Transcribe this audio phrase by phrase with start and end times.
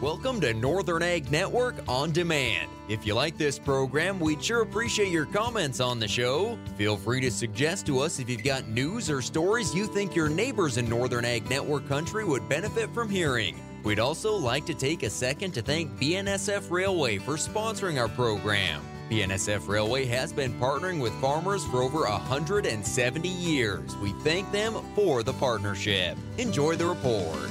[0.00, 2.68] Welcome to Northern Ag Network On Demand.
[2.88, 6.58] If you like this program, we'd sure appreciate your comments on the show.
[6.76, 10.28] Feel free to suggest to us if you've got news or stories you think your
[10.28, 13.56] neighbors in Northern Ag Network country would benefit from hearing.
[13.84, 18.82] We'd also like to take a second to thank BNSF Railway for sponsoring our program.
[19.08, 23.96] BNSF Railway has been partnering with farmers for over 170 years.
[23.98, 26.18] We thank them for the partnership.
[26.36, 27.48] Enjoy the report.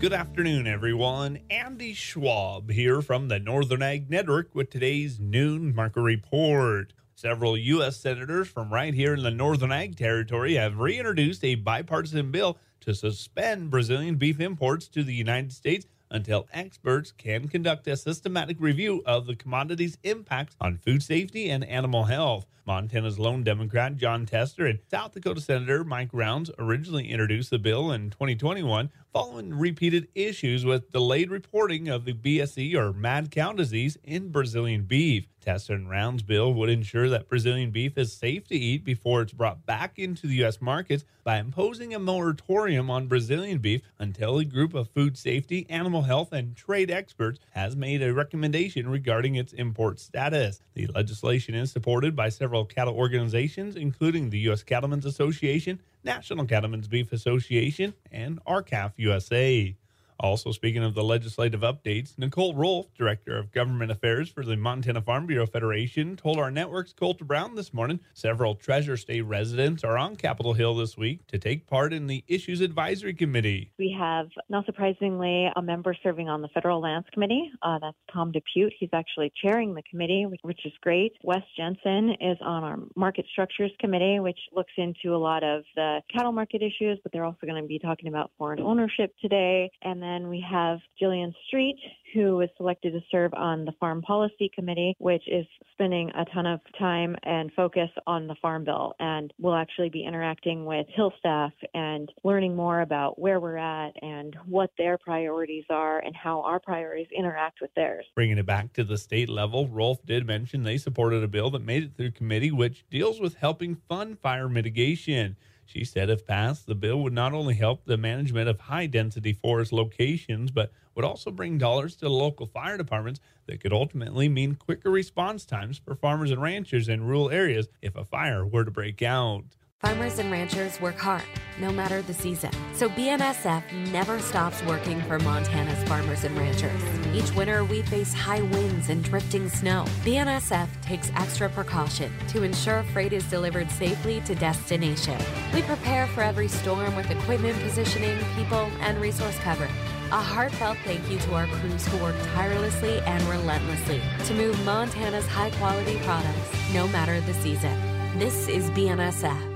[0.00, 1.40] Good afternoon, everyone.
[1.50, 6.94] Mandy Schwab here from the Northern Ag Network with today's noon market report.
[7.14, 7.98] Several U.S.
[7.98, 12.94] senators from right here in the Northern Ag Territory have reintroduced a bipartisan bill to
[12.94, 19.02] suspend Brazilian beef imports to the United States until experts can conduct a systematic review
[19.04, 22.46] of the commodity's impact on food safety and animal health.
[22.66, 27.90] Montana's lone Democrat Jon Tester and South Dakota Senator Mike Rounds originally introduced the bill
[27.90, 33.98] in 2021 following repeated issues with delayed reporting of the BSE or mad cow disease
[34.04, 35.26] in Brazilian beef.
[35.40, 39.32] Tester and Rounds bill would ensure that Brazilian beef is safe to eat before it's
[39.32, 40.60] brought back into the U.S.
[40.60, 46.02] markets by imposing a moratorium on Brazilian beef until a group of food safety, animal
[46.02, 50.60] health, and trade experts has made a recommendation regarding its import status.
[50.74, 54.62] The legislation is supported by several cattle organizations, including the U.S.
[54.62, 59.76] Cattlemen's Association, National Cattlemen's Beef Association, and R-CALF USA.
[60.20, 65.00] Also, speaking of the legislative updates, Nicole Rolf, Director of Government Affairs for the Montana
[65.00, 69.96] Farm Bureau Federation, told our network's Colter Brown this morning several Treasure State residents are
[69.96, 73.72] on Capitol Hill this week to take part in the Issues Advisory Committee.
[73.78, 77.50] We have, not surprisingly, a member serving on the Federal Lands Committee.
[77.62, 78.72] Uh, that's Tom DePuydt.
[78.78, 81.12] He's actually chairing the committee, which, is great.
[81.22, 86.02] Wes Jensen is on our Market Structures Committee, which looks into a lot of the
[86.14, 89.70] cattle market issues, but they're also going to be talking about foreign ownership today.
[89.80, 91.78] And then then we have Jillian Street,
[92.12, 96.46] who was selected to serve on the Farm Policy Committee, which is spending a ton
[96.46, 98.94] of time and focus on the Farm Bill.
[98.98, 103.92] And we'll actually be interacting with Hill staff and learning more about where we're at
[104.02, 108.04] and what their priorities are and how our priorities interact with theirs.
[108.16, 111.62] Bringing it back to the state level, Rolf did mention they supported a bill that
[111.62, 115.36] made it through committee, which deals with helping fund fire mitigation.
[115.72, 119.32] She said if passed, the bill would not only help the management of high density
[119.32, 124.28] forest locations, but would also bring dollars to the local fire departments that could ultimately
[124.28, 128.64] mean quicker response times for farmers and ranchers in rural areas if a fire were
[128.64, 129.44] to break out.
[129.80, 131.24] Farmers and ranchers work hard,
[131.58, 132.50] no matter the season.
[132.74, 136.82] So BNSF never stops working for Montana's farmers and ranchers.
[137.14, 139.86] Each winter, we face high winds and drifting snow.
[140.04, 145.18] BNSF takes extra precaution to ensure freight is delivered safely to destination.
[145.54, 149.70] We prepare for every storm with equipment positioning, people, and resource coverage.
[150.12, 155.26] A heartfelt thank you to our crews who work tirelessly and relentlessly to move Montana's
[155.26, 157.74] high quality products, no matter the season.
[158.18, 159.49] This is BNSF.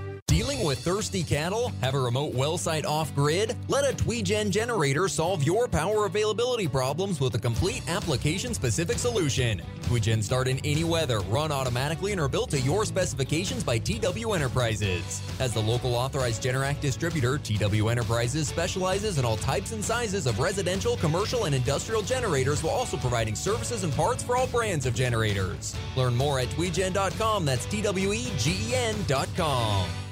[0.64, 1.72] With thirsty cattle?
[1.82, 3.54] Have a remote well site off grid?
[3.68, 9.60] Let a Twegen generator solve your power availability problems with a complete application specific solution.
[9.82, 14.32] Twegen start in any weather, run automatically, and are built to your specifications by TW
[14.32, 15.20] Enterprises.
[15.38, 20.38] As the local authorized Generac distributor, TW Enterprises specializes in all types and sizes of
[20.38, 24.94] residential, commercial, and industrial generators while also providing services and parts for all brands of
[24.94, 25.76] generators.
[25.94, 27.44] Learn more at twegen.com.
[27.44, 30.03] That's T W E G E N.com.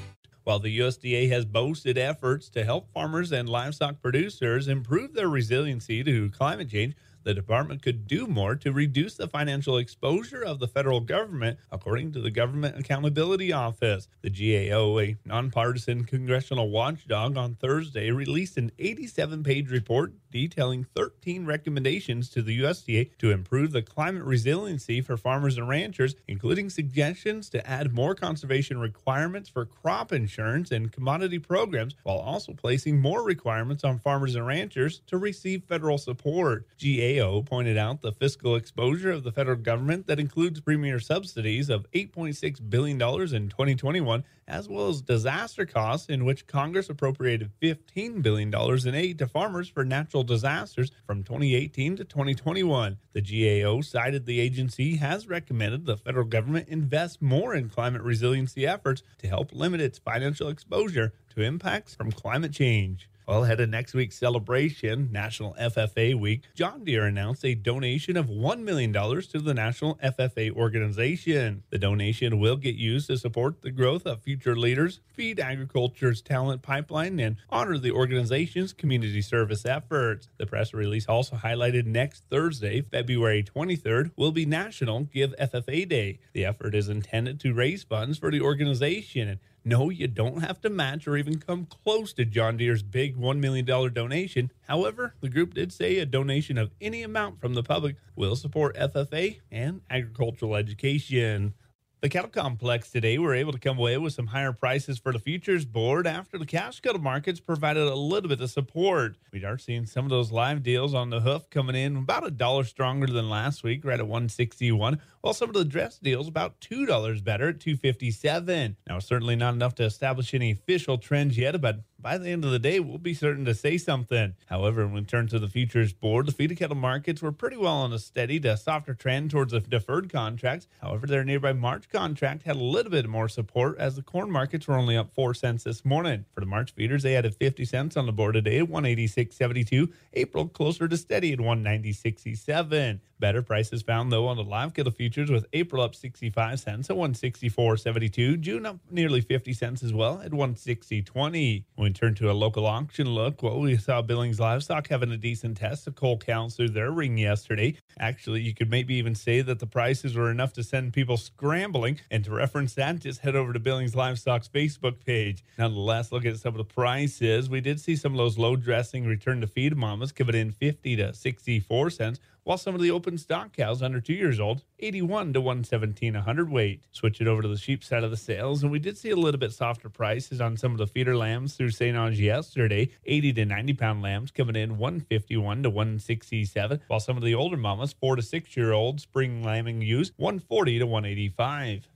[0.44, 6.02] While the USDA has boasted efforts to help farmers and livestock producers improve their resiliency
[6.02, 10.68] to climate change, the department could do more to reduce the financial exposure of the
[10.68, 14.08] federal government, according to the Government Accountability Office.
[14.22, 21.44] The GAO, a nonpartisan congressional watchdog, on Thursday released an 87 page report detailing 13
[21.44, 27.50] recommendations to the USDA to improve the climate resiliency for farmers and ranchers, including suggestions
[27.50, 33.22] to add more conservation requirements for crop insurance and commodity programs, while also placing more
[33.22, 36.66] requirements on farmers and ranchers to receive federal support.
[36.80, 37.11] GAO
[37.44, 42.70] pointed out the fiscal exposure of the federal government that includes premium subsidies of $8.6
[42.70, 48.52] billion in 2021 as well as disaster costs, in which Congress appropriated $15 billion
[48.86, 52.98] in aid to farmers for natural disasters from 2018 to 2021.
[53.12, 58.66] The GAO cited the agency has recommended the federal government invest more in climate resiliency
[58.66, 63.08] efforts to help limit its financial exposure to impacts from climate change.
[63.28, 68.26] Well, ahead of next week's celebration, National FFA Week, John Deere announced a donation of
[68.26, 71.62] $1 million to the National FFA organization.
[71.70, 76.62] The donation will get used to support the growth of future leaders, feed agriculture's talent
[76.62, 80.28] pipeline, and honor the organization's community service efforts.
[80.38, 86.18] The press release also highlighted next Thursday, February 23rd, will be National Give FFA Day.
[86.32, 90.70] The effort is intended to raise funds for the organization no, you don't have to
[90.70, 94.50] match or even come close to John Deere's big $1 million donation.
[94.66, 98.76] However, the group did say a donation of any amount from the public will support
[98.76, 101.54] FFA and agricultural education.
[102.02, 105.12] The cattle complex today we were able to come away with some higher prices for
[105.12, 109.14] the futures board after the cash cattle markets provided a little bit of support.
[109.32, 112.32] We are seeing some of those live deals on the hoof coming in about a
[112.32, 116.60] dollar stronger than last week, right at 161, while some of the dress deals about
[116.60, 118.76] $2 better at 257.
[118.88, 122.50] Now, certainly not enough to establish any official trends yet, but by the end of
[122.50, 124.34] the day, we'll be certain to say something.
[124.46, 127.76] However, when we turn to the futures board, the feeder cattle markets were pretty well
[127.76, 130.66] on a steady to softer trend towards the deferred contracts.
[130.80, 134.66] However, their nearby March contract had a little bit more support as the corn markets
[134.66, 136.24] were only up 4 cents this morning.
[136.34, 139.92] For the March feeders, they added 50 cents on the board today at 186.72.
[140.14, 143.00] April closer to steady at 190.67.
[143.18, 146.96] Better prices found though on the live cattle futures with April up 65 cents at
[146.96, 148.40] 164.72.
[148.40, 151.64] June up nearly 50 cents as well at 160.20.
[151.76, 155.56] When turn to a local auction look, well, we saw Billings Livestock having a decent
[155.56, 157.76] test of coal counts through their ring yesterday.
[157.98, 162.00] Actually, you could maybe even say that the prices were enough to send people scrambling.
[162.10, 165.44] And to reference that, just head over to Billings Livestock's Facebook page.
[165.58, 167.48] Nonetheless, look at some of the prices.
[167.48, 170.96] We did see some of those low dressing return to feed mamas coming in 50
[170.96, 175.32] to 64 cents while some of the open stock cows under two years old, 81
[175.34, 176.82] to 117 a hundredweight.
[176.92, 179.16] Switch it over to the sheep side of the sales, and we did see a
[179.16, 181.96] little bit softer prices on some of the feeder lambs through St.
[181.96, 182.90] Onge yesterday.
[183.06, 187.56] 80 to 90 pound lambs coming in 151 to 167, while some of the older
[187.56, 191.91] mamas, four to six year old spring lambing ewes, 140 to 185.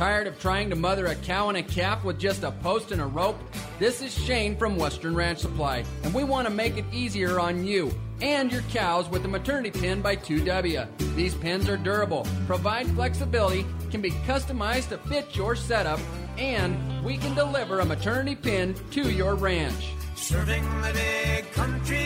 [0.00, 3.02] Tired of trying to mother a cow and a calf with just a post and
[3.02, 3.38] a rope?
[3.78, 7.66] This is Shane from Western Ranch Supply, and we want to make it easier on
[7.66, 7.92] you
[8.22, 10.88] and your cows with the maternity pen by 2W.
[11.14, 16.00] These pins are durable, provide flexibility, can be customized to fit your setup,
[16.38, 19.90] and we can deliver a maternity pen to your ranch.
[20.14, 21.98] Serving the big country,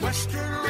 [0.00, 0.69] Western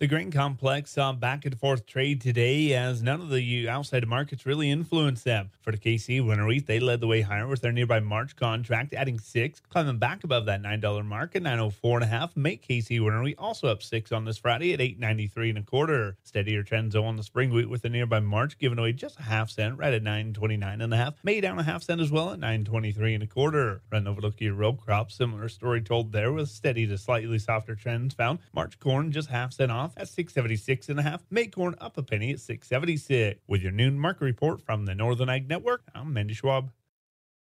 [0.00, 4.46] The grain complex saw back and forth trade today as none of the outside markets
[4.46, 5.50] really influenced them.
[5.60, 8.94] For the KC winter wheat, they led the way higher with their nearby March contract,
[8.94, 12.36] adding six, climbing back above that $9 mark at 904 and a half.
[12.36, 16.16] Make KC winter wheat also up six on this Friday at 893 and a quarter.
[16.22, 19.50] Steadier trends on the spring wheat with the nearby March giving away just a half
[19.50, 21.14] cent, right at 929 and a half.
[21.24, 23.82] May down a half cent as well at 923 and a quarter.
[23.90, 27.40] Run over look at your row crop, similar story told there with steady to slightly
[27.40, 28.38] softer trends found.
[28.52, 31.22] March corn just half cent off at 676 and a half.
[31.30, 33.40] May corn up a penny at 676.
[33.46, 36.70] With your noon market report from the Northern Ag Network, I'm Mandy Schwab.